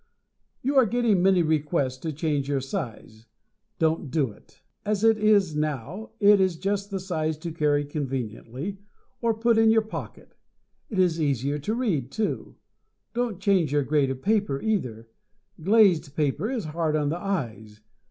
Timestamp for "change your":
2.11-2.59, 13.39-13.83